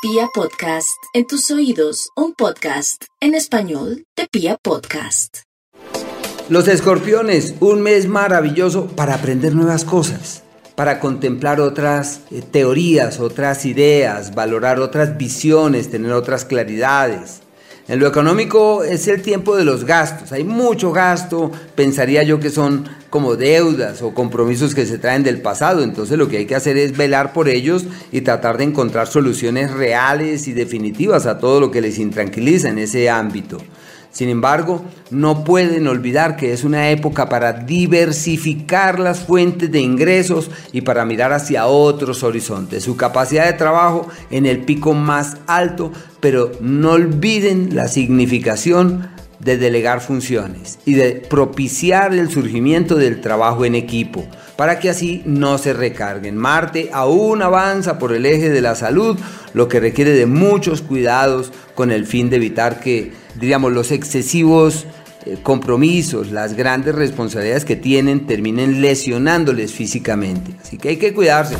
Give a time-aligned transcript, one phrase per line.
[0.00, 5.38] Pia Podcast, en tus oídos, un podcast en español de Pia Podcast.
[6.48, 10.44] Los escorpiones, un mes maravilloso para aprender nuevas cosas,
[10.76, 17.40] para contemplar otras eh, teorías, otras ideas, valorar otras visiones, tener otras claridades.
[17.88, 20.32] En lo económico es el tiempo de los gastos.
[20.32, 25.40] Hay mucho gasto, pensaría yo que son como deudas o compromisos que se traen del
[25.40, 25.82] pasado.
[25.82, 29.70] Entonces lo que hay que hacer es velar por ellos y tratar de encontrar soluciones
[29.70, 33.56] reales y definitivas a todo lo que les intranquiliza en ese ámbito.
[34.18, 34.82] Sin embargo,
[35.12, 41.04] no pueden olvidar que es una época para diversificar las fuentes de ingresos y para
[41.04, 42.82] mirar hacia otros horizontes.
[42.82, 49.08] Su capacidad de trabajo en el pico más alto, pero no olviden la significación
[49.40, 55.22] de delegar funciones y de propiciar el surgimiento del trabajo en equipo, para que así
[55.24, 56.36] no se recarguen.
[56.36, 59.16] Marte aún avanza por el eje de la salud,
[59.54, 64.86] lo que requiere de muchos cuidados con el fin de evitar que, diríamos, los excesivos
[65.24, 70.52] eh, compromisos, las grandes responsabilidades que tienen terminen lesionándoles físicamente.
[70.60, 71.56] Así que hay que cuidarse.